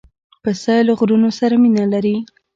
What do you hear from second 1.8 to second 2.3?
لري.